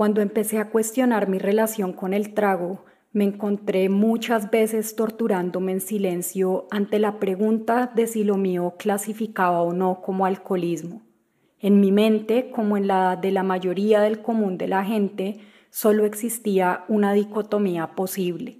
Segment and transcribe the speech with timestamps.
[0.00, 5.82] Cuando empecé a cuestionar mi relación con el trago, me encontré muchas veces torturándome en
[5.82, 11.02] silencio ante la pregunta de si lo mío clasificaba o no como alcoholismo.
[11.58, 16.06] En mi mente, como en la de la mayoría del común de la gente, solo
[16.06, 18.56] existía una dicotomía posible.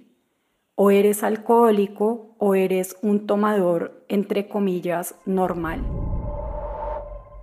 [0.75, 5.81] O eres alcohólico o eres un tomador, entre comillas, normal.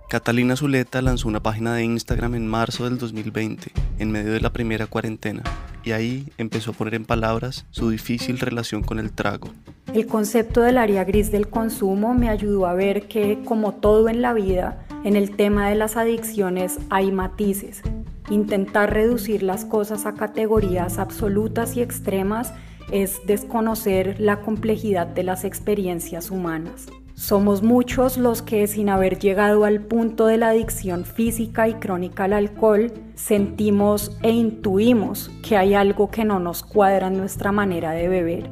[0.09, 4.51] Catalina Zuleta lanzó una página de Instagram en marzo del 2020, en medio de la
[4.51, 5.43] primera cuarentena,
[5.83, 9.49] y ahí empezó a poner en palabras su difícil relación con el trago.
[9.93, 14.23] El concepto del área gris del consumo me ayudó a ver que, como todo en
[14.23, 17.83] la vida, en el tema de las adicciones hay matices.
[18.31, 22.51] Intentar reducir las cosas a categorías absolutas y extremas
[22.91, 26.87] es desconocer la complejidad de las experiencias humanas.
[27.19, 32.23] Somos muchos los que sin haber llegado al punto de la adicción física y crónica
[32.23, 37.91] al alcohol, sentimos e intuimos que hay algo que no nos cuadra en nuestra manera
[37.91, 38.49] de beber.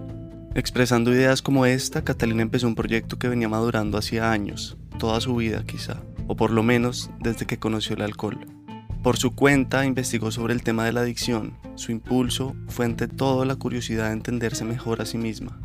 [0.53, 5.33] Expresando ideas como esta, Catalina empezó un proyecto que venía madurando hacía años, toda su
[5.38, 8.38] vida quizá, o por lo menos desde que conoció el alcohol.
[9.02, 11.58] Por su cuenta investigó sobre el tema de la adicción.
[11.75, 15.58] Su impulso fue ante todo la curiosidad de entenderse mejor a sí misma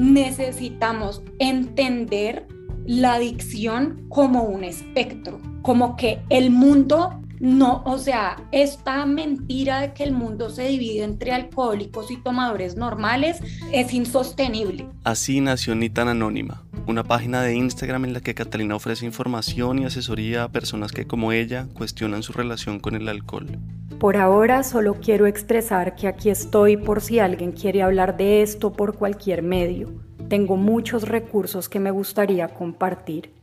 [0.00, 2.46] necesitamos entender
[2.86, 9.94] la adicción como un espectro, como que el mundo no, o sea, esta mentira de
[9.94, 13.40] que el mundo se divide entre alcohólicos y tomadores normales
[13.72, 14.86] es insostenible.
[15.04, 19.78] Así nació Ni tan Anónima, una página de Instagram en la que Catalina ofrece información
[19.78, 23.58] y asesoría a personas que como ella cuestionan su relación con el alcohol.
[23.98, 28.74] Por ahora solo quiero expresar que aquí estoy por si alguien quiere hablar de esto
[28.74, 29.88] por cualquier medio.
[30.28, 33.39] Tengo muchos recursos que me gustaría compartir.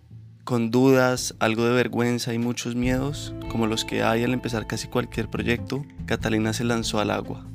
[0.48, 4.88] Con dudas, algo de vergüenza y muchos miedos, como los que hay al empezar casi
[4.88, 7.46] cualquier proyecto, Catalina se lanzó al agua.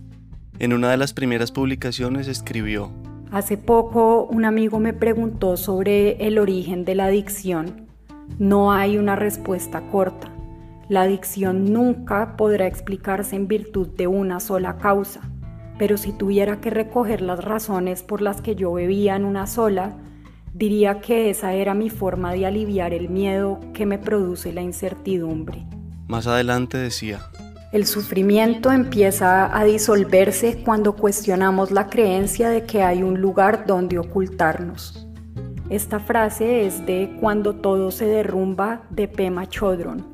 [0.59, 2.93] En una de las primeras publicaciones escribió,
[3.31, 7.87] Hace poco un amigo me preguntó sobre el origen de la adicción.
[8.39, 10.31] No hay una respuesta corta.
[10.91, 15.23] La adicción nunca podrá explicarse en virtud de una sola causa,
[15.79, 19.97] pero si tuviera que recoger las razones por las que yo bebía en una sola,
[20.63, 25.67] diría que esa era mi forma de aliviar el miedo que me produce la incertidumbre.
[26.07, 27.19] Más adelante decía,
[27.73, 33.99] el sufrimiento empieza a disolverse cuando cuestionamos la creencia de que hay un lugar donde
[33.99, 35.05] ocultarnos.
[35.69, 40.07] Esta frase es de Cuando todo se derrumba de Pema Chodron,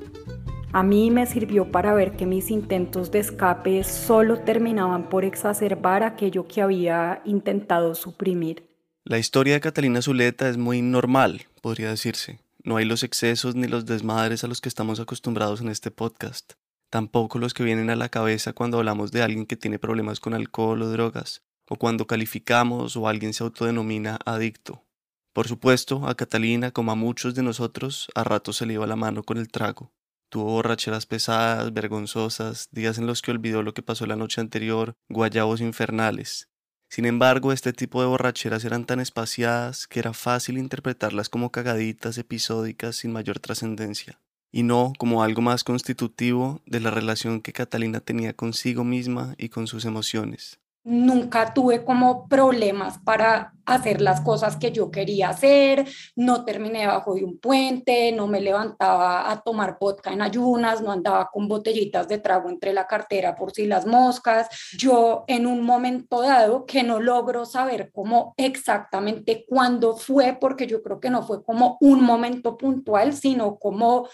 [0.73, 6.03] a mí me sirvió para ver que mis intentos de escape solo terminaban por exacerbar
[6.05, 8.68] aquello que había intentado suprimir.
[9.09, 12.41] La historia de Catalina Zuleta es muy normal, podría decirse.
[12.63, 16.53] No hay los excesos ni los desmadres a los que estamos acostumbrados en este podcast.
[16.91, 20.35] Tampoco los que vienen a la cabeza cuando hablamos de alguien que tiene problemas con
[20.35, 24.85] alcohol o drogas, o cuando calificamos o alguien se autodenomina adicto.
[25.33, 28.97] Por supuesto, a Catalina, como a muchos de nosotros, a ratos se le iba la
[28.97, 29.91] mano con el trago.
[30.29, 34.97] Tuvo borracheras pesadas, vergonzosas, días en los que olvidó lo que pasó la noche anterior,
[35.09, 36.48] guayabos infernales.
[36.89, 42.17] Sin embargo, este tipo de borracheras eran tan espaciadas que era fácil interpretarlas como cagaditas
[42.19, 48.01] episódicas sin mayor trascendencia, y no como algo más constitutivo de la relación que Catalina
[48.01, 54.57] tenía consigo misma y con sus emociones nunca tuve como problemas para hacer las cosas
[54.57, 59.77] que yo quería hacer, no terminé bajo de un puente, no me levantaba a tomar
[59.79, 63.87] vodka en ayunas, no andaba con botellitas de trago entre la cartera por si las
[63.87, 64.49] moscas.
[64.79, 70.83] Yo en un momento dado que no logro saber cómo exactamente cuándo fue, porque yo
[70.83, 74.09] creo que no fue como un momento puntual, sino como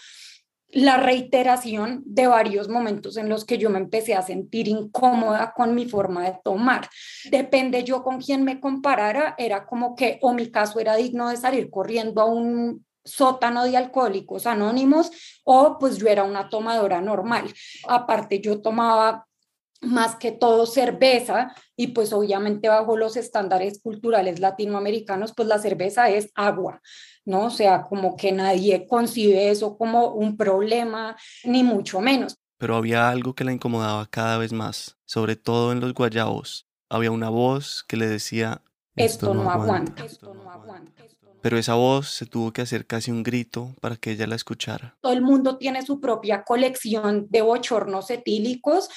[0.75, 5.73] la reiteración de varios momentos en los que yo me empecé a sentir incómoda con
[5.73, 6.89] mi forma de tomar.
[7.31, 11.37] Depende yo con quién me comparara, era como que o mi caso era digno de
[11.37, 15.11] salir corriendo a un sótano de alcohólicos anónimos
[15.45, 17.45] o pues yo era una tomadora normal.
[17.87, 19.25] Aparte yo tomaba
[19.85, 26.09] más que todo cerveza y pues obviamente bajo los estándares culturales latinoamericanos pues la cerveza
[26.09, 26.81] es agua.
[27.25, 27.45] ¿no?
[27.45, 32.37] O sea, como que nadie concibe eso como un problema, ni mucho menos.
[32.57, 36.67] Pero había algo que la incomodaba cada vez más, sobre todo en los guayabos.
[36.89, 38.61] Había una voz que le decía,
[38.95, 40.05] esto, no, aguanta.
[41.41, 44.97] Pero esa voz se tuvo que hacer casi un grito para que ella la escuchara.
[45.01, 48.89] Todo el mundo tiene su propia colección de bochornos etílicos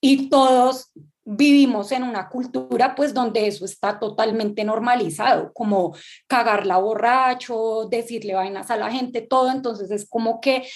[0.00, 0.92] y todos
[1.30, 5.94] vivimos en una cultura pues donde eso está totalmente normalizado, como
[6.26, 9.50] cagarla borracho, decirle vainas a la gente, todo.
[9.50, 10.66] Entonces es como que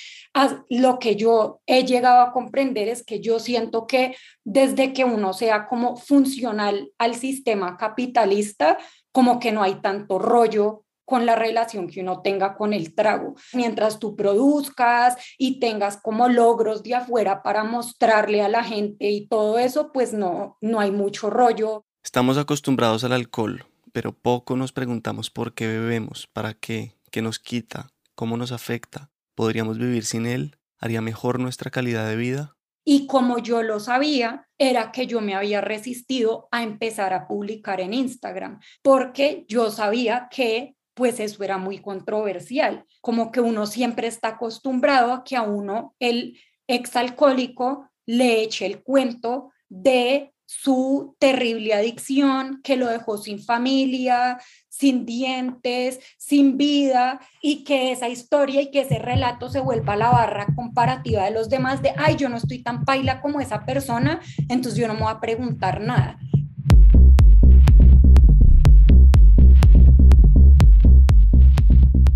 [0.68, 4.14] lo que yo he llegado a comprender es que yo siento que
[4.44, 8.76] desde que uno sea como funcional al sistema capitalista,
[9.10, 13.34] como que no hay tanto rollo con la relación que uno tenga con el trago.
[13.52, 19.26] Mientras tú produzcas y tengas como logros de afuera para mostrarle a la gente y
[19.26, 21.84] todo eso, pues no, no hay mucho rollo.
[22.02, 27.38] Estamos acostumbrados al alcohol, pero poco nos preguntamos por qué bebemos, para qué, qué nos
[27.38, 29.10] quita, cómo nos afecta.
[29.34, 30.56] ¿Podríamos vivir sin él?
[30.78, 32.56] ¿Haría mejor nuestra calidad de vida?
[32.84, 37.80] Y como yo lo sabía, era que yo me había resistido a empezar a publicar
[37.80, 44.06] en Instagram, porque yo sabía que pues eso era muy controversial, como que uno siempre
[44.06, 51.72] está acostumbrado a que a uno el exalcohólico le eche el cuento de su terrible
[51.72, 58.70] adicción que lo dejó sin familia, sin dientes, sin vida, y que esa historia y
[58.70, 62.36] que ese relato se vuelva la barra comparativa de los demás de, ay, yo no
[62.36, 66.18] estoy tan paila como esa persona, entonces yo no me voy a preguntar nada.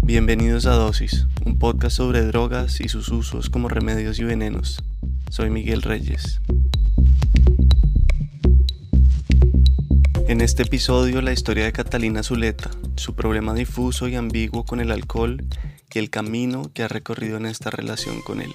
[0.06, 4.85] Bienvenidos a Dosis, un podcast sobre drogas y sus usos como remedios y venenos.
[5.31, 6.41] Soy Miguel Reyes.
[10.29, 14.93] En este episodio la historia de Catalina Zuleta, su problema difuso y ambiguo con el
[14.93, 15.44] alcohol
[15.93, 18.55] y el camino que ha recorrido en esta relación con él.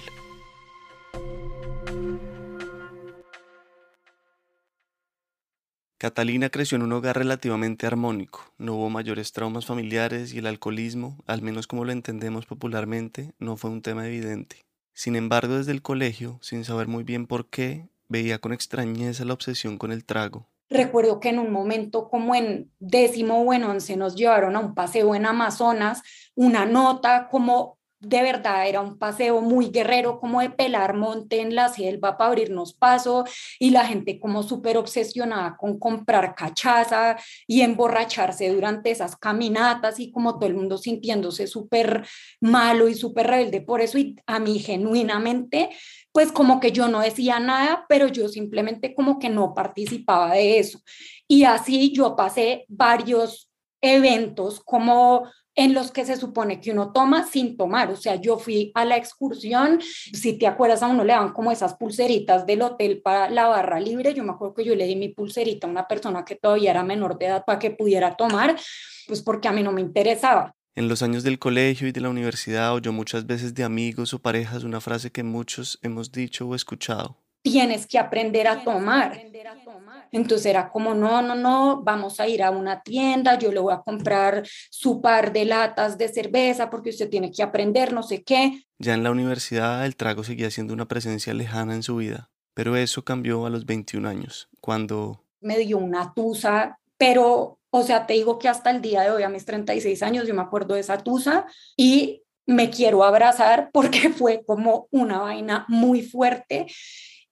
[6.02, 11.16] Catalina creció en un hogar relativamente armónico, no hubo mayores traumas familiares y el alcoholismo,
[11.28, 14.56] al menos como lo entendemos popularmente, no fue un tema evidente.
[14.94, 19.34] Sin embargo, desde el colegio, sin saber muy bien por qué, veía con extrañeza la
[19.34, 20.48] obsesión con el trago.
[20.68, 24.74] Recuerdo que en un momento como en décimo o en once nos llevaron a un
[24.74, 26.02] paseo en Amazonas,
[26.34, 31.54] una nota como de verdad era un paseo muy guerrero, como de pelar monte en
[31.54, 33.24] la selva para abrirnos paso
[33.60, 37.16] y la gente como súper obsesionada con comprar cachaza
[37.46, 42.04] y emborracharse durante esas caminatas y como todo el mundo sintiéndose súper
[42.40, 45.70] malo y súper rebelde por eso y a mí genuinamente
[46.10, 50.58] pues como que yo no decía nada, pero yo simplemente como que no participaba de
[50.58, 50.78] eso.
[51.26, 53.48] Y así yo pasé varios
[53.80, 57.90] eventos como en los que se supone que uno toma sin tomar.
[57.90, 61.52] O sea, yo fui a la excursión, si te acuerdas, a uno le dan como
[61.52, 64.14] esas pulseritas del hotel para la barra libre.
[64.14, 66.84] Yo me acuerdo que yo le di mi pulserita a una persona que todavía era
[66.84, 68.56] menor de edad para que pudiera tomar,
[69.06, 70.54] pues porque a mí no me interesaba.
[70.74, 74.22] En los años del colegio y de la universidad oyó muchas veces de amigos o
[74.22, 77.21] parejas una frase que muchos hemos dicho o escuchado.
[77.42, 79.20] Tienes que aprender a tomar.
[80.12, 83.72] Entonces era como, no, no, no, vamos a ir a una tienda, yo le voy
[83.72, 88.22] a comprar su par de latas de cerveza porque usted tiene que aprender no sé
[88.22, 88.62] qué.
[88.78, 92.76] Ya en la universidad el trago seguía siendo una presencia lejana en su vida, pero
[92.76, 95.24] eso cambió a los 21 años, cuando...
[95.40, 99.22] Me dio una tusa, pero, o sea, te digo que hasta el día de hoy,
[99.22, 101.46] a mis 36 años, yo me acuerdo de esa tusa
[101.76, 106.66] y me quiero abrazar porque fue como una vaina muy fuerte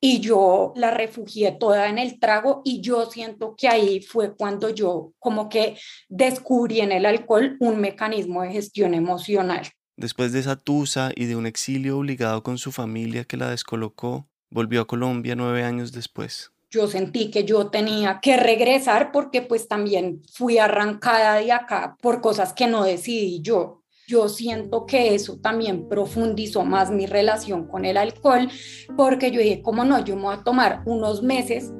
[0.00, 4.70] y yo la refugié toda en el trago y yo siento que ahí fue cuando
[4.70, 5.76] yo como que
[6.08, 9.68] descubrí en el alcohol un mecanismo de gestión emocional.
[9.96, 14.26] Después de esa tusa y de un exilio obligado con su familia que la descolocó,
[14.48, 16.50] volvió a Colombia nueve años después.
[16.70, 22.20] Yo sentí que yo tenía que regresar porque pues también fui arrancada de acá por
[22.20, 23.79] cosas que no decidí yo
[24.10, 28.48] yo siento que eso también profundizó más mi relación con el alcohol,
[28.96, 30.04] porque yo dije, ¿cómo no?
[30.04, 31.72] Yo me voy a tomar unos meses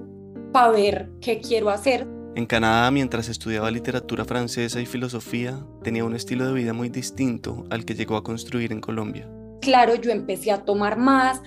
[0.53, 2.07] para ver qué quiero hacer.
[2.37, 7.65] En Canadá, mientras estudiaba literatura francesa y filosofía, tenía un estilo de vida muy distinto
[7.69, 9.29] al que llegó a construir en Colombia.
[9.61, 11.43] Claro, yo empecé a tomar más,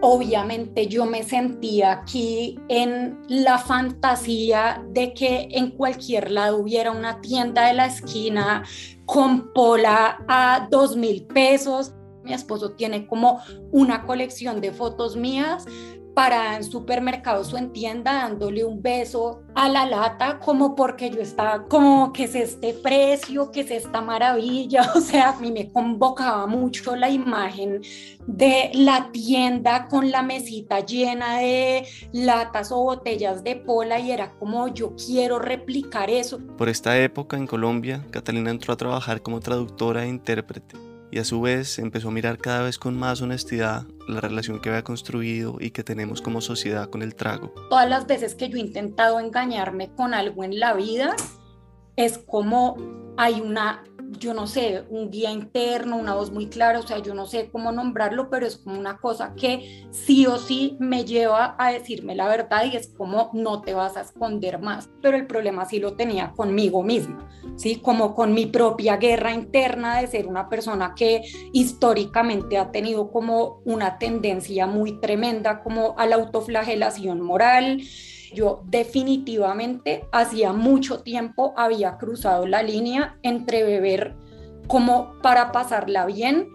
[0.00, 7.20] obviamente yo me sentía aquí en la fantasía de que en cualquier lado hubiera una
[7.20, 8.64] tienda de la esquina
[9.06, 11.92] con pola a dos mil pesos.
[12.24, 13.40] Mi esposo tiene como
[13.70, 15.66] una colección de fotos mías
[16.14, 21.20] para en supermercados o en tienda dándole un beso a la lata como porque yo
[21.20, 25.70] estaba como que es este precio, que es esta maravilla, o sea, a mí me
[25.70, 27.82] convocaba mucho la imagen
[28.26, 34.30] de la tienda con la mesita llena de latas o botellas de pola y era
[34.38, 36.38] como yo quiero replicar eso.
[36.56, 41.24] Por esta época en Colombia, Catalina entró a trabajar como traductora e intérprete y a
[41.24, 45.58] su vez empezó a mirar cada vez con más honestidad la relación que había construido
[45.60, 47.54] y que tenemos como sociedad con el trago.
[47.70, 51.14] Todas las veces que yo he intentado engañarme con algo en la vida,
[51.94, 52.76] es como
[53.16, 53.84] hay una
[54.18, 57.50] yo no sé, un guía interno, una voz muy clara, o sea, yo no sé
[57.50, 62.14] cómo nombrarlo, pero es como una cosa que sí o sí me lleva a decirme
[62.14, 64.88] la verdad y es como no te vas a esconder más.
[65.02, 67.76] Pero el problema sí lo tenía conmigo misma, ¿sí?
[67.76, 73.60] Como con mi propia guerra interna de ser una persona que históricamente ha tenido como
[73.64, 77.82] una tendencia muy tremenda como a la autoflagelación moral
[78.34, 84.14] yo definitivamente hacía mucho tiempo había cruzado la línea entre beber
[84.66, 86.48] como para pasarla bien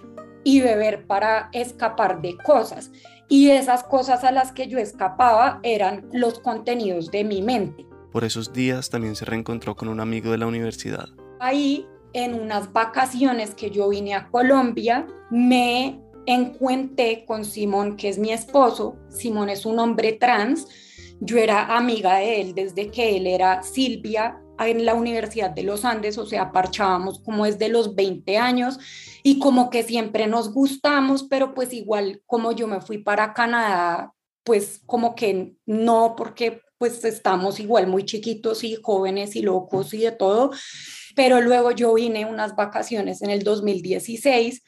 [0.44, 2.92] y beber para escapar de cosas.
[3.28, 7.86] Y esas cosas a las que yo escapaba eran los contenidos de mi mente.
[8.12, 11.08] Por esos días también se reencontró con un amigo de la universidad.
[11.40, 18.18] Ahí, en unas vacaciones que yo vine a Colombia, me encuentré con Simón, que es
[18.18, 18.96] mi esposo.
[19.10, 20.68] Simón es un hombre trans
[21.20, 25.86] yo era amiga de él desde que él era Silvia en la Universidad de los
[25.86, 28.78] Andes, o sea, parchábamos como desde los 20 años
[29.24, 34.14] y como que siempre nos gustamos, pero pues igual como yo me fui para Canadá,
[34.44, 40.00] pues como que no, porque pues estamos igual muy chiquitos y jóvenes y locos y
[40.00, 40.52] de todo,
[41.16, 44.64] pero luego yo vine unas vacaciones en el 2016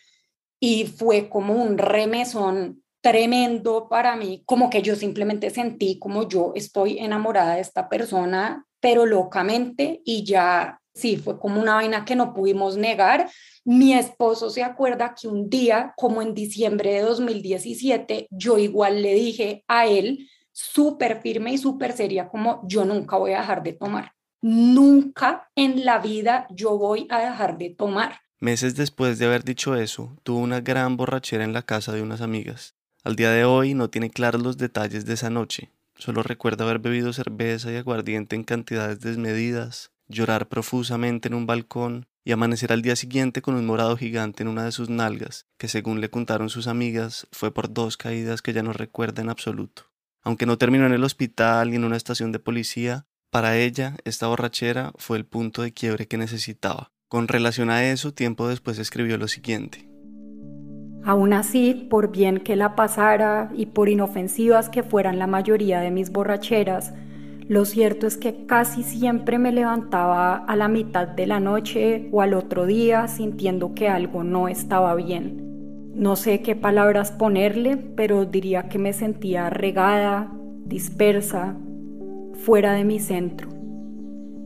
[0.59, 6.53] y fue como un remesón tremendo para mí, como que yo simplemente sentí como yo
[6.55, 12.15] estoy enamorada de esta persona, pero locamente y ya sí, fue como una vaina que
[12.15, 13.29] no pudimos negar.
[13.63, 19.13] Mi esposo se acuerda que un día, como en diciembre de 2017, yo igual le
[19.13, 23.73] dije a él, súper firme y súper seria, como yo nunca voy a dejar de
[23.73, 24.13] tomar.
[24.41, 28.19] Nunca en la vida yo voy a dejar de tomar.
[28.39, 32.21] Meses después de haber dicho eso, tuvo una gran borrachera en la casa de unas
[32.21, 32.75] amigas.
[33.03, 36.77] Al día de hoy no tiene claros los detalles de esa noche, solo recuerda haber
[36.77, 42.83] bebido cerveza y aguardiente en cantidades desmedidas, llorar profusamente en un balcón y amanecer al
[42.83, 46.51] día siguiente con un morado gigante en una de sus nalgas, que según le contaron
[46.51, 49.89] sus amigas fue por dos caídas que ya no recuerda en absoluto.
[50.21, 54.27] Aunque no terminó en el hospital ni en una estación de policía, para ella esta
[54.27, 56.91] borrachera fue el punto de quiebre que necesitaba.
[57.07, 59.90] Con relación a eso, tiempo después escribió lo siguiente.
[61.03, 65.89] Aún así, por bien que la pasara y por inofensivas que fueran la mayoría de
[65.89, 66.93] mis borracheras,
[67.47, 72.21] lo cierto es que casi siempre me levantaba a la mitad de la noche o
[72.21, 75.91] al otro día sintiendo que algo no estaba bien.
[75.93, 80.31] No sé qué palabras ponerle, pero diría que me sentía regada,
[80.65, 81.57] dispersa,
[82.45, 83.49] fuera de mi centro.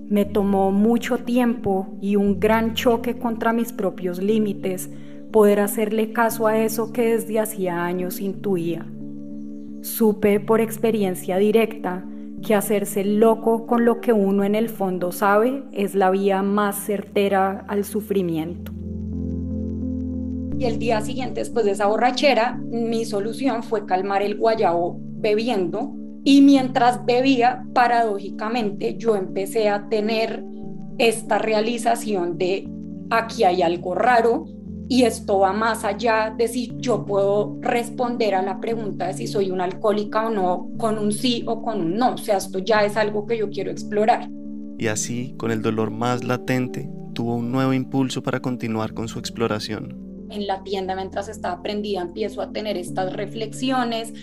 [0.10, 4.90] Me tomó mucho tiempo y un gran choque contra mis propios límites
[5.36, 8.86] poder hacerle caso a eso que desde hacía años intuía.
[9.82, 12.06] Supe por experiencia directa
[12.42, 16.78] que hacerse loco con lo que uno en el fondo sabe es la vía más
[16.86, 18.72] certera al sufrimiento.
[20.58, 25.96] Y el día siguiente, después de esa borrachera, mi solución fue calmar el guayabo bebiendo.
[26.24, 30.46] Y mientras bebía, paradójicamente, yo empecé a tener
[30.98, 32.70] esta realización de
[33.10, 34.46] aquí hay algo raro,
[34.88, 39.28] y esto va más allá de si yo puedo responder a la pregunta de si
[39.28, 42.14] soy una alcohólica o no con un sí o con un no.
[42.14, 44.30] O sea, esto ya es algo que yo quiero explorar.
[44.78, 49.18] Y así, con el dolor más latente, tuvo un nuevo impulso para continuar con su
[49.18, 49.98] exploración.
[50.30, 54.14] En la tienda, mientras estaba prendida, empiezo a tener estas reflexiones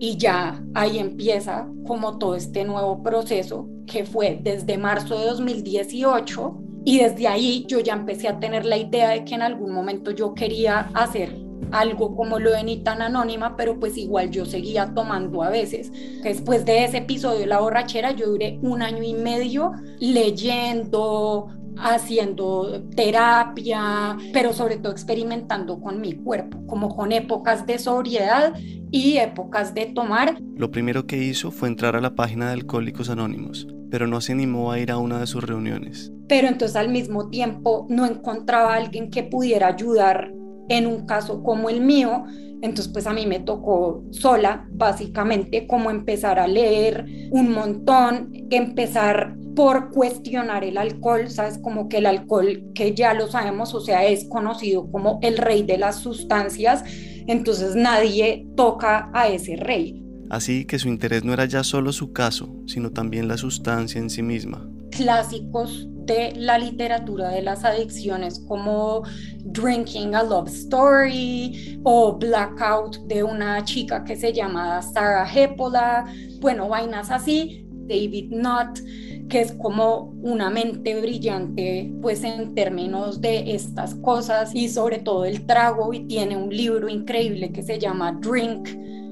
[0.00, 6.67] y ya ahí empieza como todo este nuevo proceso que fue desde marzo de 2018
[6.88, 10.10] y desde ahí yo ya empecé a tener la idea de que en algún momento
[10.10, 11.36] yo quería hacer
[11.70, 15.92] algo como lo de ni tan anónima, pero pues igual yo seguía tomando a veces.
[16.22, 22.82] Después de ese episodio de la borrachera, yo duré un año y medio leyendo, haciendo
[22.96, 28.54] terapia, pero sobre todo experimentando con mi cuerpo, como con épocas de sobriedad
[28.90, 30.40] y épocas de tomar.
[30.56, 34.32] Lo primero que hizo fue entrar a la página de Alcohólicos Anónimos, pero no se
[34.32, 38.74] animó a ir a una de sus reuniones pero entonces al mismo tiempo no encontraba
[38.74, 40.30] a alguien que pudiera ayudar
[40.68, 42.24] en un caso como el mío.
[42.60, 49.36] Entonces, pues a mí me tocó sola, básicamente, como empezar a leer un montón, empezar
[49.54, 51.58] por cuestionar el alcohol, ¿sabes?
[51.58, 55.62] Como que el alcohol, que ya lo sabemos, o sea, es conocido como el rey
[55.62, 56.84] de las sustancias,
[57.26, 60.07] entonces nadie toca a ese rey.
[60.30, 64.10] Así que su interés no era ya solo su caso, sino también la sustancia en
[64.10, 64.68] sí misma.
[64.90, 69.02] Clásicos de la literatura de las adicciones como
[69.44, 76.06] Drinking a Love Story o Blackout de una chica que se llama Sarah Hepola,
[76.40, 78.80] bueno, vainas así, David Nutt
[79.28, 85.24] que es como una mente brillante, pues en términos de estas cosas y sobre todo
[85.24, 88.68] el trago y tiene un libro increíble que se llama Drink.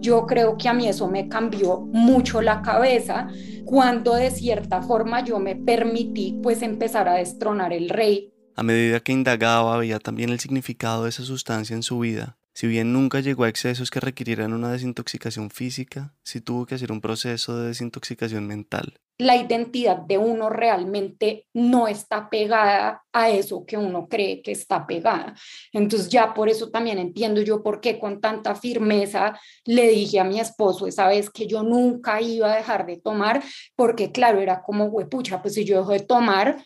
[0.06, 3.26] Yo creo que a mí eso me cambió mucho la cabeza
[3.64, 8.32] cuando de cierta forma yo me permití pues empezar a destronar el rey.
[8.54, 12.66] A medida que indagaba veía también el significado de esa sustancia en su vida si
[12.68, 17.02] bien nunca llegó a excesos que requirieran una desintoxicación física, sí tuvo que hacer un
[17.02, 18.98] proceso de desintoxicación mental.
[19.18, 24.86] La identidad de uno realmente no está pegada a eso que uno cree que está
[24.86, 25.34] pegada.
[25.70, 30.24] Entonces ya por eso también entiendo yo por qué con tanta firmeza le dije a
[30.24, 33.44] mi esposo esa vez que yo nunca iba a dejar de tomar,
[33.74, 36.64] porque claro, era como, huepucha, pues si yo dejo de tomar,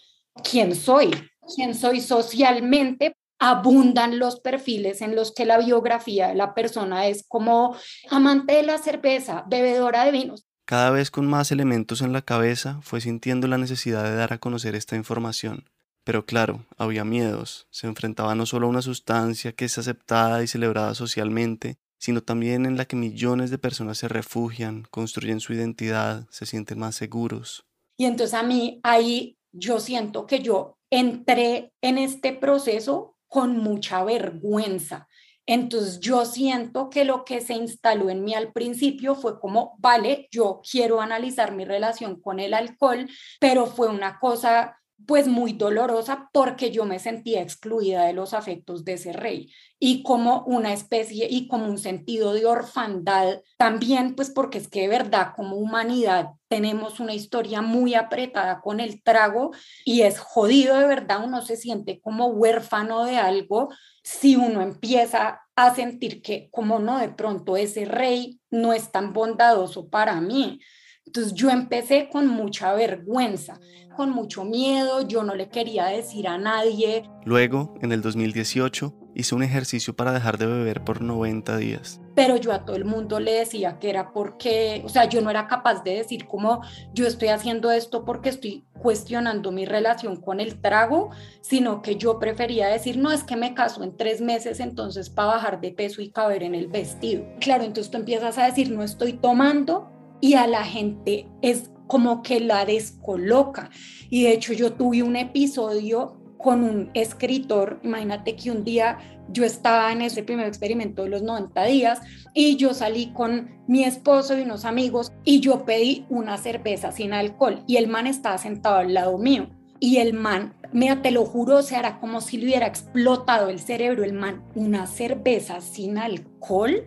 [0.49, 1.11] ¿quién soy?
[1.57, 3.17] ¿Quién soy socialmente?
[3.41, 7.75] Abundan los perfiles en los que la biografía de la persona es como
[8.11, 10.45] amante de la cerveza, bebedora de vinos.
[10.67, 14.39] Cada vez con más elementos en la cabeza fue sintiendo la necesidad de dar a
[14.39, 15.65] conocer esta información.
[16.05, 17.67] Pero claro, había miedos.
[17.71, 22.67] Se enfrentaba no solo a una sustancia que es aceptada y celebrada socialmente, sino también
[22.67, 27.67] en la que millones de personas se refugian, construyen su identidad, se sienten más seguros.
[27.97, 34.05] Y entonces a mí ahí yo siento que yo entré en este proceso con mucha
[34.05, 35.09] vergüenza.
[35.47, 40.29] Entonces yo siento que lo que se instaló en mí al principio fue como, vale,
[40.31, 43.09] yo quiero analizar mi relación con el alcohol,
[43.41, 48.85] pero fue una cosa pues muy dolorosa porque yo me sentía excluida de los afectos
[48.85, 54.31] de ese rey y como una especie y como un sentido de orfandad también pues
[54.31, 59.53] porque es que de verdad como humanidad tenemos una historia muy apretada con el trago
[59.85, 63.69] y es jodido de verdad uno se siente como huérfano de algo
[64.03, 69.13] si uno empieza a sentir que como no de pronto ese rey no es tan
[69.13, 70.61] bondadoso para mí
[71.07, 73.59] entonces yo empecé con mucha vergüenza,
[73.97, 77.03] con mucho miedo, yo no le quería decir a nadie.
[77.25, 82.01] Luego, en el 2018, hice un ejercicio para dejar de beber por 90 días.
[82.15, 85.31] Pero yo a todo el mundo le decía que era porque, o sea, yo no
[85.31, 90.41] era capaz de decir como yo estoy haciendo esto porque estoy cuestionando mi relación con
[90.41, 94.61] el trago, sino que yo prefería decir, no, es que me caso en tres meses,
[94.61, 97.25] entonces para bajar de peso y caber en el vestido.
[97.41, 102.23] Claro, entonces tú empiezas a decir, no estoy tomando, y a la gente es como
[102.23, 103.71] que la descoloca.
[104.11, 108.99] Y de hecho yo tuve un episodio con un escritor, imagínate que un día
[109.29, 112.01] yo estaba en ese primer experimento de los 90 días
[112.35, 117.13] y yo salí con mi esposo y unos amigos y yo pedí una cerveza sin
[117.13, 121.25] alcohol y el man estaba sentado al lado mío y el man, mira, te lo
[121.25, 125.99] juro, se hará como si le hubiera explotado el cerebro el man, una cerveza sin
[125.99, 126.85] alcohol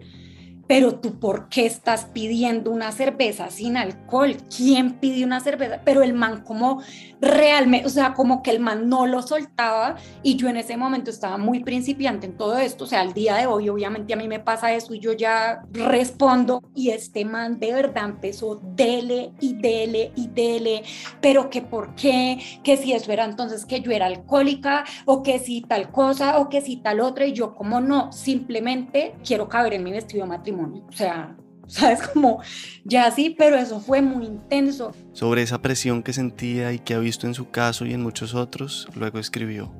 [0.67, 4.38] pero tú, ¿por qué estás pidiendo una cerveza sin alcohol?
[4.56, 5.82] ¿Quién pidió una cerveza?
[5.84, 6.82] Pero el man como
[7.23, 11.10] realmente, o sea, como que el man no lo soltaba y yo en ese momento
[11.10, 14.28] estaba muy principiante en todo esto, o sea, al día de hoy obviamente a mí
[14.28, 19.54] me pasa eso y yo ya respondo y este man de verdad empezó dele y
[19.56, 20.84] dele y dele,
[21.21, 25.39] pero que por qué, que si eso era entonces que yo era alcohólica o que
[25.39, 29.73] si tal cosa o que si tal otra y yo como no, simplemente quiero caber
[29.76, 31.35] en mi vestido matrimonio o sea,
[31.67, 32.07] ¿sabes?
[32.07, 32.41] Como
[32.83, 34.91] ya sí, pero eso fue muy intenso.
[35.13, 38.35] Sobre esa presión que sentía y que ha visto en su caso y en muchos
[38.35, 39.71] otros, luego escribió.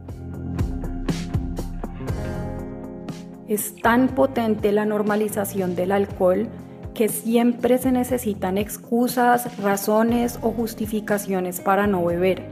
[3.47, 6.49] Es tan potente la normalización del alcohol
[6.93, 12.47] que siempre se necesitan excusas, razones o justificaciones para no beber.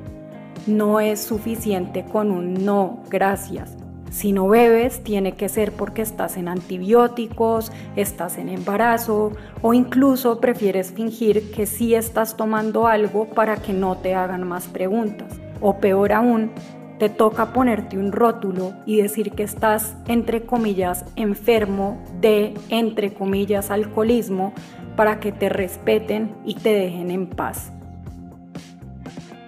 [0.68, 3.81] No es suficiente con un no, gracias.
[4.12, 10.42] Si no bebes, tiene que ser porque estás en antibióticos, estás en embarazo o incluso
[10.42, 15.40] prefieres fingir que sí estás tomando algo para que no te hagan más preguntas.
[15.62, 16.52] O peor aún,
[17.00, 23.72] te toca ponerte un rótulo y decir que estás, entre comillas, enfermo de, entre comillas,
[23.72, 24.54] alcoholismo
[24.98, 27.72] para que te respeten y te dejen en paz.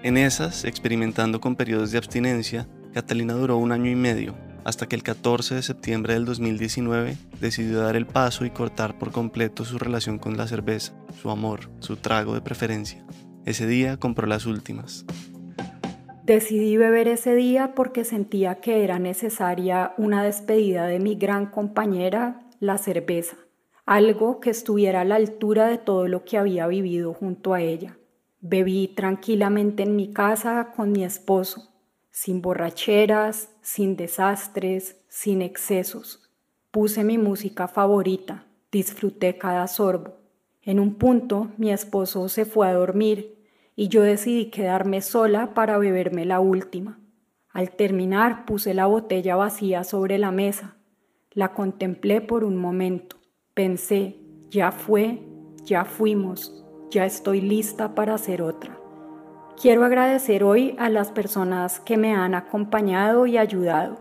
[0.03, 4.95] En esas, experimentando con periodos de abstinencia, Catalina duró un año y medio, hasta que
[4.95, 9.77] el 14 de septiembre del 2019 decidió dar el paso y cortar por completo su
[9.77, 13.05] relación con la cerveza, su amor, su trago de preferencia.
[13.45, 15.05] Ese día compró las últimas.
[16.23, 22.39] Decidí beber ese día porque sentía que era necesaria una despedida de mi gran compañera,
[22.61, 23.35] la cerveza,
[23.85, 27.97] algo que estuviera a la altura de todo lo que había vivido junto a ella.
[28.39, 31.73] Bebí tranquilamente en mi casa con mi esposo,
[32.09, 36.29] sin borracheras, sin desastres, sin excesos.
[36.69, 40.17] Puse mi música favorita, disfruté cada sorbo.
[40.61, 43.43] En un punto mi esposo se fue a dormir
[43.75, 46.99] y yo decidí quedarme sola para beberme la última.
[47.49, 50.75] Al terminar puse la botella vacía sobre la mesa.
[51.31, 53.17] La contemplé por un momento.
[53.53, 54.17] Pensé,
[54.49, 55.21] ya fue,
[55.63, 58.72] ya fuimos, ya estoy lista para hacer otra.
[59.63, 63.95] Quiero agradecer hoy a las personas que me han acompañado y ayudado,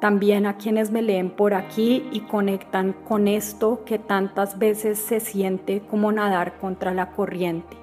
[0.00, 5.18] también a quienes me leen por aquí y conectan con esto que tantas veces se
[5.18, 7.76] siente como nadar contra la corriente.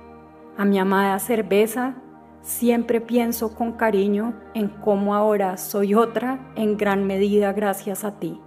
[0.55, 1.95] A mi amada cerveza,
[2.41, 8.39] siempre pienso con cariño en cómo ahora soy otra en gran medida gracias a ti.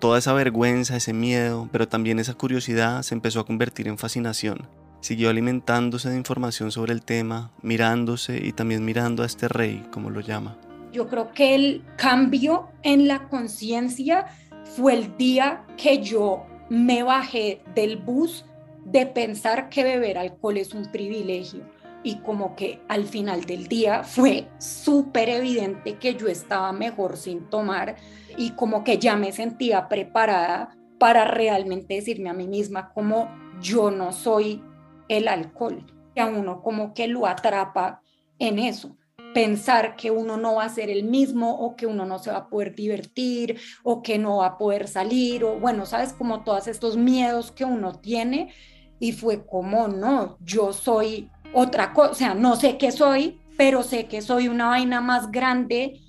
[0.00, 4.66] Toda esa vergüenza, ese miedo, pero también esa curiosidad se empezó a convertir en fascinación.
[5.00, 10.10] Siguió alimentándose de información sobre el tema, mirándose y también mirando a este rey, como
[10.10, 10.56] lo llama.
[10.92, 14.26] Yo creo que el cambio en la conciencia
[14.64, 18.44] fue el día que yo me bajé del bus
[18.84, 21.64] de pensar que beber alcohol es un privilegio
[22.02, 27.48] y como que al final del día fue súper evidente que yo estaba mejor sin
[27.50, 27.96] tomar
[28.36, 33.28] y como que ya me sentía preparada para realmente decirme a mí misma como
[33.60, 34.62] yo no soy
[35.08, 38.02] el alcohol, que a uno como que lo atrapa
[38.38, 38.96] en eso.
[39.34, 42.38] Pensar que uno no va a ser el mismo o que uno no se va
[42.38, 46.66] a poder divertir o que no va a poder salir o bueno, sabes, como todos
[46.66, 48.52] estos miedos que uno tiene
[49.00, 53.82] y fue como, no, yo soy otra cosa, o sea, no sé qué soy, pero
[53.82, 56.00] sé que soy una vaina más grande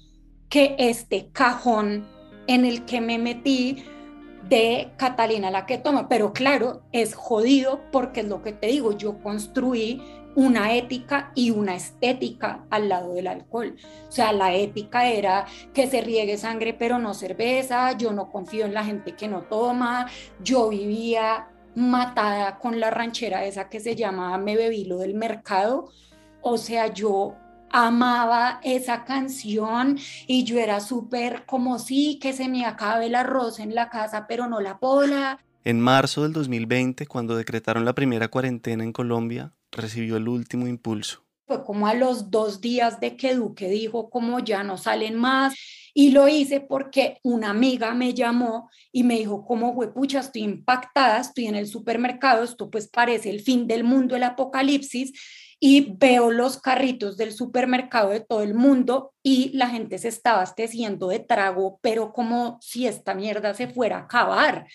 [0.50, 2.08] que este cajón
[2.48, 3.84] en el que me metí
[4.50, 6.10] de Catalina la que toma.
[6.10, 10.02] Pero claro, es jodido porque es lo que te digo, yo construí
[10.36, 13.76] una ética y una estética al lado del alcohol.
[14.08, 18.66] O sea, la ética era que se riegue sangre pero no cerveza, yo no confío
[18.66, 20.08] en la gente que no toma,
[20.42, 25.90] yo vivía matada con la ranchera esa que se llama Me bebí lo del mercado.
[26.42, 27.36] O sea, yo
[27.72, 33.60] amaba esa canción y yo era súper como sí, que se me acabe el arroz
[33.60, 35.40] en la casa, pero no la pola.
[35.64, 41.26] En marzo del 2020, cuando decretaron la primera cuarentena en Colombia, recibió el último impulso.
[41.48, 45.56] Fue como a los dos días de que Duque dijo como ya no salen más
[45.94, 51.20] y lo hice porque una amiga me llamó y me dijo como, pucha, estoy impactada,
[51.20, 55.12] estoy en el supermercado, esto pues parece el fin del mundo, el apocalipsis
[55.60, 60.34] y veo los carritos del supermercado de todo el mundo y la gente se está
[60.34, 64.68] abasteciendo de trago, pero como si esta mierda se fuera a acabar,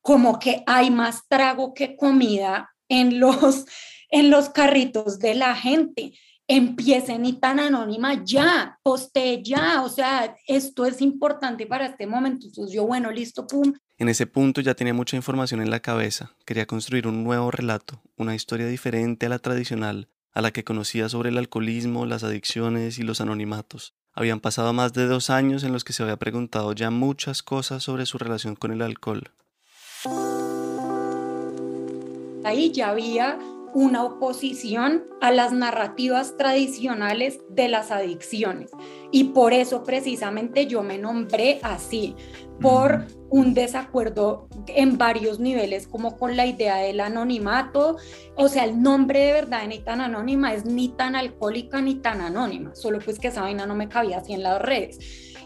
[0.00, 3.66] como que hay más trago que comida en los,
[4.10, 6.12] en los carritos de la gente.
[6.46, 12.46] Empiecen y tan anónima ya, poste ya, o sea, esto es importante para este momento.
[12.46, 13.72] Entonces yo, bueno, listo, pum.
[13.98, 18.02] En ese punto ya tenía mucha información en la cabeza, quería construir un nuevo relato,
[18.16, 22.98] una historia diferente a la tradicional, a la que conocía sobre el alcoholismo, las adicciones
[22.98, 23.94] y los anonimatos.
[24.12, 27.82] Habían pasado más de dos años en los que se había preguntado ya muchas cosas
[27.82, 29.30] sobre su relación con el alcohol.
[32.44, 33.38] Ahí ya había
[33.74, 38.70] una oposición a las narrativas tradicionales de las adicciones.
[39.10, 42.14] Y por eso precisamente yo me nombré así,
[42.60, 47.96] por un desacuerdo en varios niveles, como con la idea del anonimato.
[48.36, 51.96] O sea, el nombre de verdad de ni tan anónima es ni tan alcohólica ni
[51.96, 54.98] tan anónima, solo pues que esa vaina no me cabía así en las redes.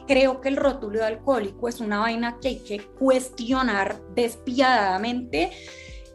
[0.07, 5.51] Creo que el rótulo de alcohólico es una vaina que hay que cuestionar despiadadamente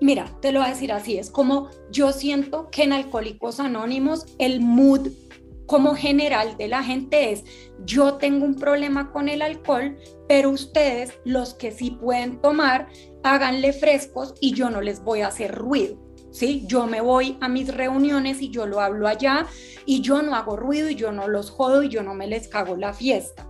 [0.02, 4.26] Mira, te lo voy a decir así, es como yo siento que en Alcohólicos Anónimos
[4.38, 5.10] el mood
[5.66, 7.44] como general de la gente es,
[7.86, 12.88] yo tengo un problema con el alcohol, pero ustedes, los que sí pueden tomar,
[13.24, 15.96] háganle frescos y yo no les voy a hacer ruido.
[16.32, 16.64] ¿sí?
[16.66, 19.46] Yo me voy a mis reuniones y yo lo hablo allá
[19.86, 22.48] y yo no hago ruido y yo no los jodo y yo no me les
[22.48, 23.48] cago la fiesta.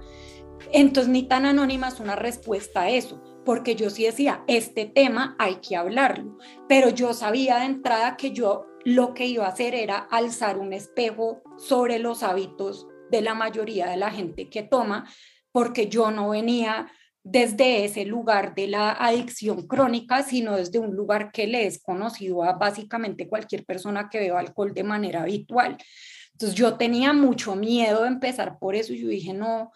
[0.74, 5.36] Entonces, ni tan anónima es una respuesta a eso porque yo sí decía, este tema
[5.40, 9.74] hay que hablarlo, pero yo sabía de entrada que yo lo que iba a hacer
[9.74, 15.10] era alzar un espejo sobre los hábitos de la mayoría de la gente que toma,
[15.52, 16.92] porque yo no venía
[17.24, 22.44] desde ese lugar de la adicción crónica, sino desde un lugar que le es conocido
[22.44, 25.76] a básicamente cualquier persona que beba alcohol de manera habitual.
[26.34, 29.72] Entonces yo tenía mucho miedo de empezar por eso yo dije, no,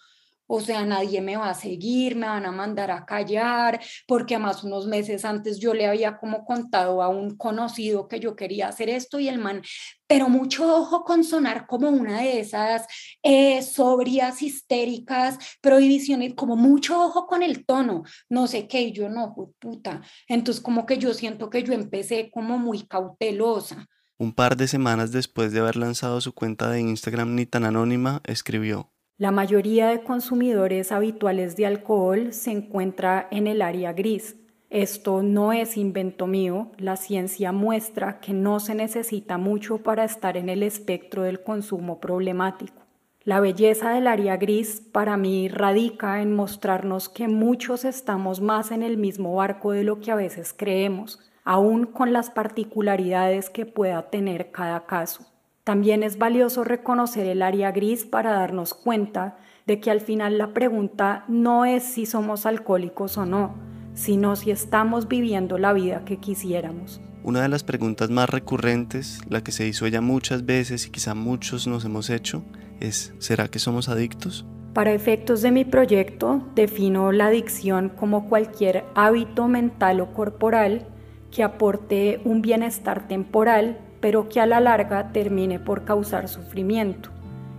[0.48, 4.64] o sea, nadie me va a seguir, me van a mandar a callar, porque además
[4.64, 8.90] unos meses antes yo le había como contado a un conocido que yo quería hacer
[8.90, 9.62] esto y el man,
[10.08, 12.86] pero mucho ojo con sonar como una de esas
[13.24, 19.10] eh, sobrias, histéricas, prohibiciones, como mucho ojo con el tono, no sé qué, y yo
[19.10, 20.02] no, puta.
[20.28, 23.88] Entonces como que yo siento que yo empecé como muy cautelosa.
[24.20, 28.22] Un par de semanas después de haber lanzado su cuenta de Instagram ni tan anónima,
[28.26, 34.36] escribió, la mayoría de consumidores habituales de alcohol se encuentra en el área gris.
[34.72, 40.36] Esto no es invento mío, la ciencia muestra que no se necesita mucho para estar
[40.36, 42.82] en el espectro del consumo problemático.
[43.24, 48.82] La belleza del área gris para mí radica en mostrarnos que muchos estamos más en
[48.82, 54.10] el mismo barco de lo que a veces creemos, aún con las particularidades que pueda
[54.10, 55.33] tener cada caso.
[55.64, 60.54] También es valioso reconocer el área gris para darnos cuenta de que al final la
[60.54, 63.56] pregunta no es si somos alcohólicos o no,
[63.94, 67.00] sino si estamos viviendo la vida que quisiéramos.
[67.24, 71.16] Una de las preguntas más recurrentes, la que se hizo ella muchas veces y quizá
[71.16, 72.44] muchos nos hemos hecho,
[72.82, 74.46] es ¿será que somos adictos?
[74.74, 80.88] Para efectos de mi proyecto, defino la adicción como cualquier hábito mental o corporal
[81.32, 87.10] que aporte un bienestar temporal pero que a la larga termine por causar sufrimiento.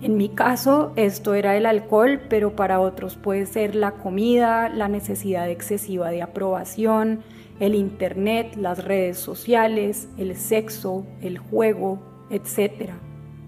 [0.02, 4.88] En mi caso, esto era el alcohol, pero para otros puede ser la comida, la
[4.88, 7.22] necesidad excesiva de aprobación,
[7.60, 12.90] el Internet, las redes sociales, el sexo, el juego, etc.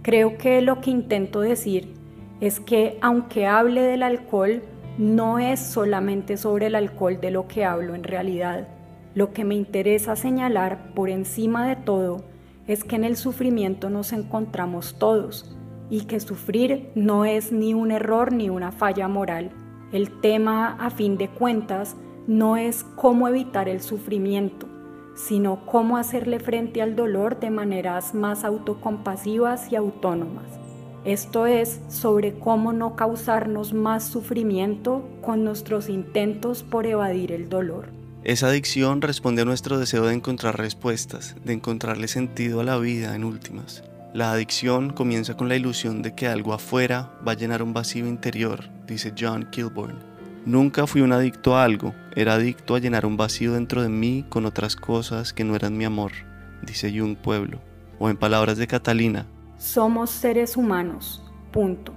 [0.00, 1.92] Creo que lo que intento decir
[2.40, 4.62] es que aunque hable del alcohol,
[4.96, 8.68] no es solamente sobre el alcohol de lo que hablo en realidad.
[9.14, 12.24] Lo que me interesa señalar por encima de todo
[12.66, 15.57] es que en el sufrimiento nos encontramos todos
[15.88, 19.50] y que sufrir no es ni un error ni una falla moral.
[19.92, 24.66] El tema, a fin de cuentas, no es cómo evitar el sufrimiento,
[25.14, 30.59] sino cómo hacerle frente al dolor de maneras más autocompasivas y autónomas.
[31.05, 37.95] Esto es sobre cómo no causarnos más sufrimiento con nuestros intentos por evadir el dolor.
[38.27, 43.15] Esa adicción responde a nuestro deseo de encontrar respuestas, de encontrarle sentido a la vida
[43.15, 43.85] en últimas.
[44.15, 48.05] La adicción comienza con la ilusión de que algo afuera va a llenar un vacío
[48.09, 50.01] interior, dice John Kilburn.
[50.45, 54.25] Nunca fui un adicto a algo, era adicto a llenar un vacío dentro de mí
[54.29, 56.11] con otras cosas que no eran mi amor,
[56.62, 57.61] dice Jung Pueblo.
[58.01, 61.93] O en palabras de Catalina, somos seres humanos, punto.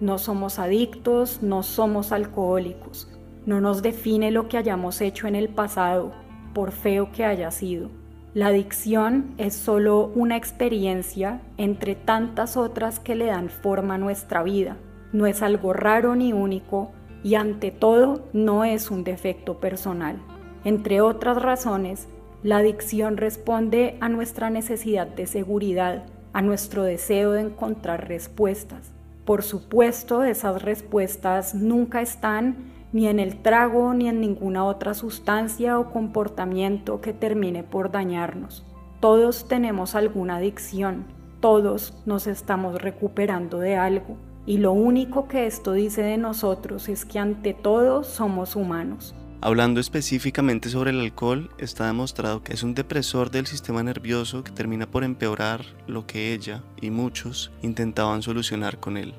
[0.00, 3.13] No somos adictos, no somos alcohólicos
[3.46, 6.12] no nos define lo que hayamos hecho en el pasado,
[6.54, 7.90] por feo que haya sido.
[8.34, 14.42] La adicción es solo una experiencia entre tantas otras que le dan forma a nuestra
[14.42, 14.76] vida.
[15.12, 16.90] No es algo raro ni único
[17.22, 20.20] y ante todo no es un defecto personal.
[20.64, 22.08] Entre otras razones,
[22.42, 28.92] la adicción responde a nuestra necesidad de seguridad, a nuestro deseo de encontrar respuestas.
[29.24, 35.80] Por supuesto, esas respuestas nunca están ni en el trago ni en ninguna otra sustancia
[35.80, 38.64] o comportamiento que termine por dañarnos.
[39.00, 41.04] Todos tenemos alguna adicción,
[41.40, 47.04] todos nos estamos recuperando de algo, y lo único que esto dice de nosotros es
[47.04, 49.12] que ante todo somos humanos.
[49.40, 54.52] Hablando específicamente sobre el alcohol, está demostrado que es un depresor del sistema nervioso que
[54.52, 59.14] termina por empeorar lo que ella y muchos intentaban solucionar con él.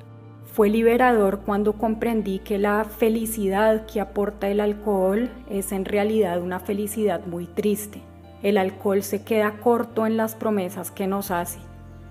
[0.56, 6.62] Fue liberador cuando comprendí que la felicidad que aporta el alcohol es en realidad una
[6.62, 8.02] felicidad muy triste.
[8.42, 11.60] El alcohol se queda corto en las promesas que nos hace.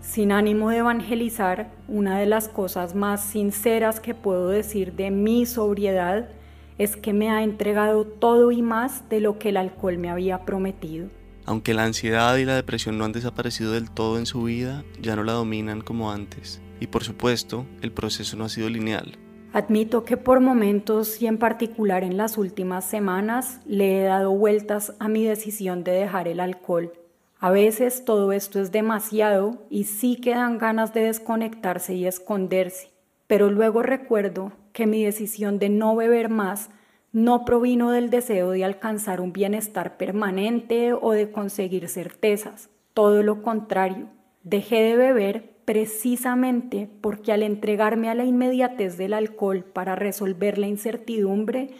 [0.02, 5.46] Sin ánimo de evangelizar, una de las cosas más sinceras que puedo decir de mi
[5.46, 6.28] sobriedad
[6.76, 10.44] es que me ha entregado todo y más de lo que el alcohol me había
[10.44, 11.08] prometido.
[11.46, 15.16] Aunque la ansiedad y la depresión no han desaparecido del todo en su vida, ya
[15.16, 16.60] no la dominan como antes.
[16.80, 19.18] Y por supuesto, el proceso no ha sido lineal.
[19.54, 24.94] Admito que por momentos y en particular en las últimas semanas le he dado vueltas
[24.98, 26.92] a mi decisión de dejar el alcohol.
[27.38, 32.90] A veces todo esto es demasiado y sí quedan ganas de desconectarse y esconderse,
[33.28, 36.70] pero luego recuerdo que mi decisión de no beber más
[37.12, 43.40] no provino del deseo de alcanzar un bienestar permanente o de conseguir certezas, todo lo
[43.40, 44.08] contrario.
[44.42, 50.66] Dejé de beber precisamente porque al entregarme a la inmediatez del alcohol para resolver la
[50.66, 51.70] incertidumbre,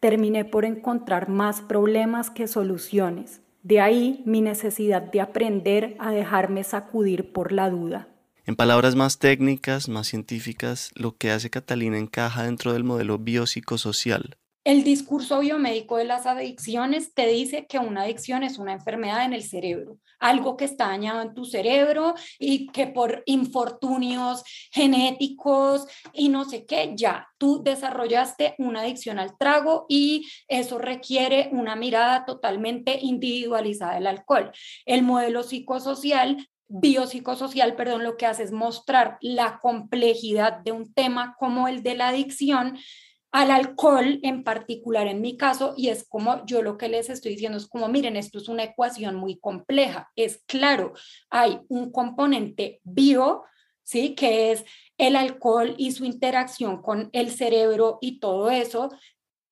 [0.00, 3.40] terminé por encontrar más problemas que soluciones.
[3.62, 8.08] De ahí mi necesidad de aprender a dejarme sacudir por la duda.
[8.44, 14.36] En palabras más técnicas, más científicas, lo que hace Catalina encaja dentro del modelo biopsicosocial.
[14.66, 19.32] El discurso biomédico de las adicciones te dice que una adicción es una enfermedad en
[19.32, 26.30] el cerebro, algo que está dañado en tu cerebro y que por infortunios genéticos y
[26.30, 32.24] no sé qué, ya tú desarrollaste una adicción al trago y eso requiere una mirada
[32.24, 34.50] totalmente individualizada del alcohol.
[34.84, 41.36] El modelo psicosocial biopsicosocial, perdón, lo que hace es mostrar la complejidad de un tema
[41.38, 42.76] como el de la adicción
[43.36, 47.32] al alcohol en particular en mi caso y es como yo lo que les estoy
[47.32, 50.10] diciendo es como miren esto es una ecuación muy compleja.
[50.16, 50.94] Es claro
[51.28, 53.44] hay un componente bio
[53.82, 54.64] sí que es
[54.96, 58.88] el alcohol y su interacción con el cerebro y todo eso.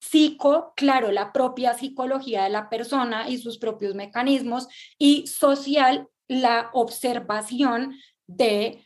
[0.01, 4.67] Psico claro la propia psicología de la persona y sus propios mecanismos.
[4.97, 8.83] Y social la observación de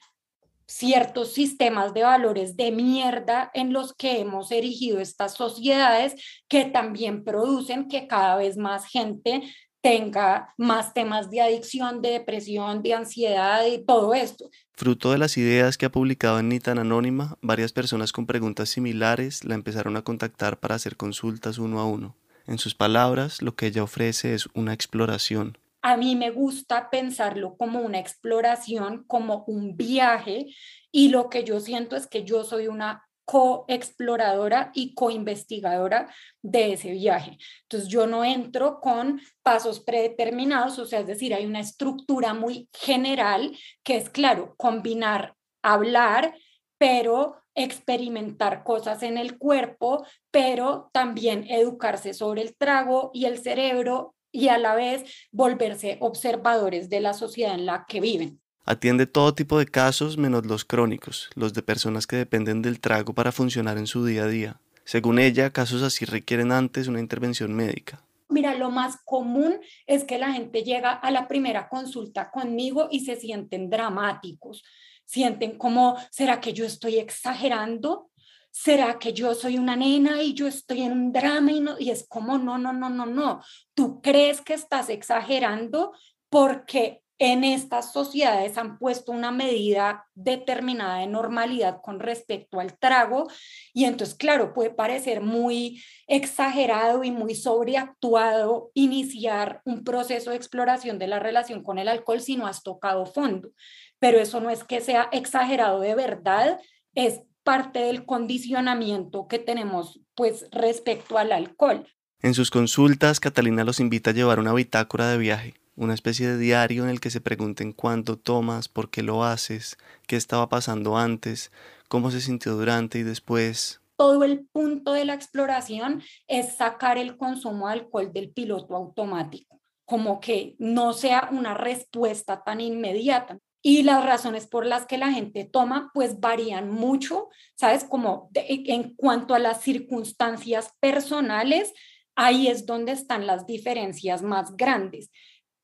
[0.69, 6.15] ciertos sistemas de valores de mierda en los que hemos erigido estas sociedades
[6.47, 9.43] que también producen que cada vez más gente
[9.81, 14.51] tenga más temas de adicción, de depresión, de ansiedad y todo esto.
[14.75, 19.45] Fruto de las ideas que ha publicado en Nitan Anónima, varias personas con preguntas similares
[19.45, 22.15] la empezaron a contactar para hacer consultas uno a uno.
[22.47, 27.57] En sus palabras, lo que ella ofrece es una exploración, a mí me gusta pensarlo
[27.57, 30.47] como una exploración, como un viaje,
[30.91, 36.93] y lo que yo siento es que yo soy una coexploradora y coinvestigadora de ese
[36.93, 37.37] viaje.
[37.65, 42.71] Entonces yo no entro con pasos predeterminados, o sea, es decir, hay una estructura muy
[42.73, 46.35] general que es, claro, combinar hablar,
[46.79, 54.15] pero experimentar cosas en el cuerpo, pero también educarse sobre el trago y el cerebro
[54.39, 58.41] y a la vez volverse observadores de la sociedad en la que viven.
[58.65, 63.15] Atiende todo tipo de casos menos los crónicos, los de personas que dependen del trago
[63.15, 64.61] para funcionar en su día a día.
[64.85, 68.05] Según ella, casos así requieren antes una intervención médica.
[68.29, 73.01] Mira, lo más común es que la gente llega a la primera consulta conmigo y
[73.01, 74.63] se sienten dramáticos.
[75.05, 78.08] Sienten como, ¿será que yo estoy exagerando?
[78.51, 82.39] ¿Será que yo soy una nena y yo estoy en un drama y, es como,
[82.39, 83.43] no, no, no, no, no,
[83.75, 85.93] tú crees que estás exagerando
[86.29, 93.27] porque en estas sociedades han puesto una medida determinada de normalidad con respecto al trago
[93.75, 100.99] y entonces, claro, puede parecer muy exagerado y muy sobreactuado iniciar un proceso de exploración
[100.99, 103.51] de la relación con el alcohol si no has tocado fondo,
[103.99, 106.61] pero eso no es que sea exagerado de verdad,
[106.95, 111.87] es parte del condicionamiento que tenemos pues respecto al alcohol.
[112.21, 116.37] En sus consultas, Catalina los invita a llevar una bitácora de viaje, una especie de
[116.37, 120.99] diario en el que se pregunten cuánto tomas, por qué lo haces, qué estaba pasando
[120.99, 121.51] antes,
[121.89, 123.81] cómo se sintió durante y después.
[123.97, 129.59] Todo el punto de la exploración es sacar el consumo de alcohol del piloto automático,
[129.87, 135.13] como que no sea una respuesta tan inmediata y las razones por las que la
[135.13, 137.85] gente toma pues varían mucho, ¿sabes?
[137.85, 141.75] Como en cuanto a las circunstancias personales,
[142.17, 145.11] ahí es donde están las diferencias más grandes.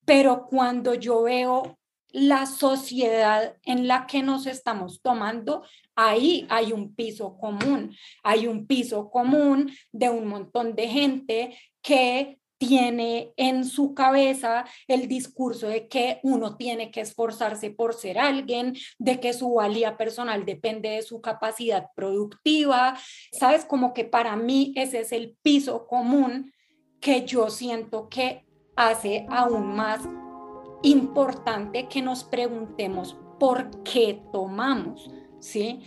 [0.04, 5.64] Pero cuando yo veo la sociedad en la que nos estamos tomando,
[5.96, 12.38] ahí hay un piso común, hay un piso común de un montón de gente que
[12.66, 18.74] tiene en su cabeza el discurso de que uno tiene que esforzarse por ser alguien,
[18.98, 22.96] de que su valía personal depende de su capacidad productiva.
[23.32, 26.52] Sabes, como que para mí ese es el piso común
[27.00, 28.46] que yo siento que
[28.76, 30.00] hace aún más
[30.82, 35.80] importante que nos preguntemos por qué tomamos, ¿sí?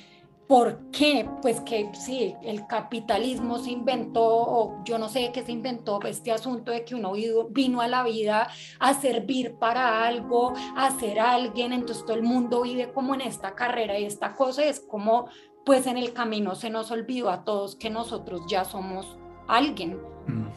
[0.48, 1.30] ¿Por qué?
[1.42, 6.32] Pues que sí, el capitalismo se inventó, o yo no sé qué se inventó, este
[6.32, 7.14] asunto de que uno
[7.50, 12.62] vino a la vida a servir para algo, a ser alguien, entonces todo el mundo
[12.62, 15.28] vive como en esta carrera y esta cosa es como,
[15.66, 19.18] pues en el camino se nos olvidó a todos que nosotros ya somos
[19.50, 20.00] alguien,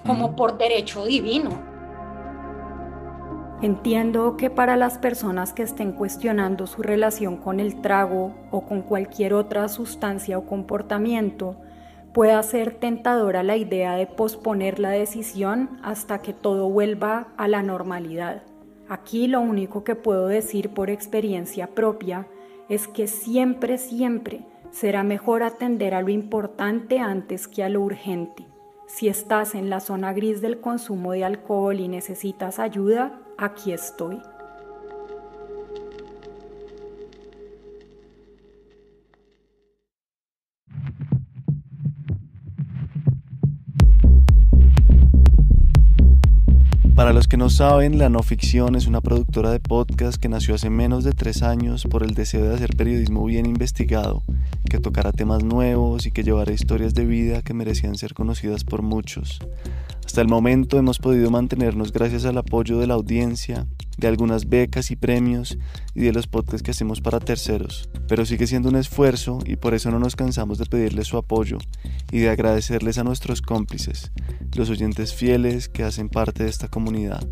[0.06, 1.79] como por derecho divino.
[3.62, 8.80] Entiendo que para las personas que estén cuestionando su relación con el trago o con
[8.80, 11.56] cualquier otra sustancia o comportamiento,
[12.14, 17.62] pueda ser tentadora la idea de posponer la decisión hasta que todo vuelva a la
[17.62, 18.42] normalidad.
[18.88, 22.26] Aquí lo único que puedo decir por experiencia propia
[22.70, 28.46] es que siempre, siempre será mejor atender a lo importante antes que a lo urgente.
[28.86, 34.22] Si estás en la zona gris del consumo de alcohol y necesitas ayuda, aquí estoy.
[47.00, 50.54] Para los que no saben, La No Ficción es una productora de podcast que nació
[50.54, 54.22] hace menos de tres años por el deseo de hacer periodismo bien investigado,
[54.68, 58.82] que tocara temas nuevos y que llevara historias de vida que merecían ser conocidas por
[58.82, 59.38] muchos.
[60.04, 64.90] Hasta el momento hemos podido mantenernos gracias al apoyo de la audiencia, de algunas becas
[64.90, 65.56] y premios
[65.94, 69.72] y de los podcasts que hacemos para terceros, pero sigue siendo un esfuerzo y por
[69.72, 71.56] eso no nos cansamos de pedirles su apoyo
[72.10, 74.12] y de agradecerles a nuestros cómplices,
[74.54, 77.26] los oyentes fieles que hacen parte de esta comunidad.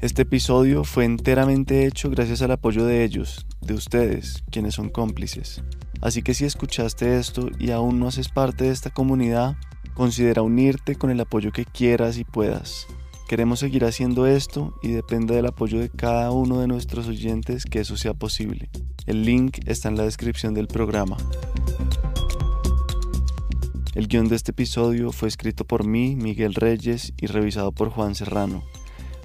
[0.00, 5.62] Este episodio fue enteramente hecho gracias al apoyo de ellos, de ustedes, quienes son cómplices.
[6.00, 9.56] Así que si escuchaste esto y aún no haces parte de esta comunidad,
[9.94, 12.86] Considera unirte con el apoyo que quieras y puedas.
[13.28, 17.80] Queremos seguir haciendo esto y depende del apoyo de cada uno de nuestros oyentes que
[17.80, 18.70] eso sea posible.
[19.06, 21.16] El link está en la descripción del programa.
[23.94, 28.14] El guion de este episodio fue escrito por mí, Miguel Reyes, y revisado por Juan
[28.14, 28.64] Serrano.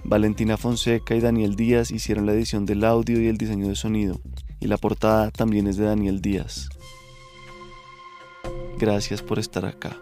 [0.04, 4.20] Valentina Fonseca y Daniel Díaz hicieron la edición del audio y el diseño de sonido,
[4.60, 6.68] y la portada también es de Daniel Díaz.
[8.78, 10.02] Gracias por estar acá.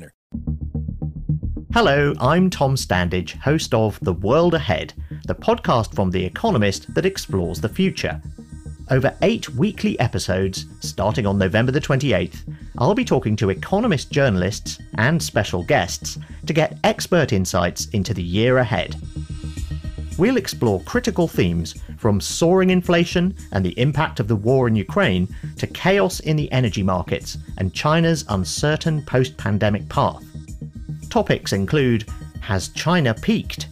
[1.73, 4.93] Hello, I'm Tom Standage, host of The World Ahead,
[5.25, 8.21] the podcast from The Economist that explores the future.
[8.89, 14.79] Over eight weekly episodes, starting on November the 28th, I'll be talking to Economist journalists
[14.95, 18.95] and special guests to get expert insights into the year ahead.
[20.17, 25.27] We'll explore critical themes from soaring inflation and the impact of the war in Ukraine
[25.57, 30.23] to chaos in the energy markets and China's uncertain post pandemic path.
[31.11, 33.67] Topics include Has China peaked?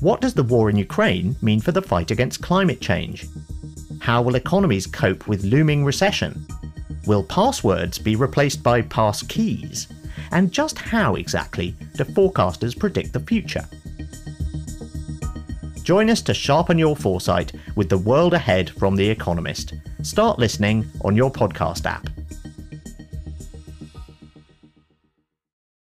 [0.00, 3.26] What does the war in Ukraine mean for the fight against climate change?
[4.00, 6.44] How will economies cope with looming recession?
[7.06, 9.86] Will passwords be replaced by pass keys?
[10.32, 13.64] And just how exactly do forecasters predict the future?
[15.82, 19.74] Join us to sharpen your foresight with the world ahead from The Economist.
[20.02, 22.08] Start listening on your podcast app.